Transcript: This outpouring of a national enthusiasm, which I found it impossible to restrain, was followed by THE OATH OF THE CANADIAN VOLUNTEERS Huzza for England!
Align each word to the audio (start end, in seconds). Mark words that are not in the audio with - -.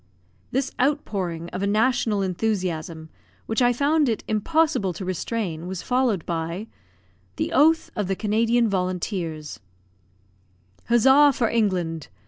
This 0.49 0.71
outpouring 0.81 1.49
of 1.49 1.61
a 1.61 1.67
national 1.67 2.23
enthusiasm, 2.23 3.09
which 3.45 3.61
I 3.61 3.71
found 3.71 4.09
it 4.09 4.23
impossible 4.27 4.93
to 4.93 5.05
restrain, 5.05 5.67
was 5.67 5.83
followed 5.83 6.25
by 6.25 6.65
THE 7.35 7.51
OATH 7.53 7.91
OF 7.95 8.07
THE 8.07 8.15
CANADIAN 8.15 8.67
VOLUNTEERS 8.67 9.59
Huzza 10.87 11.31
for 11.35 11.49
England! 11.49 12.07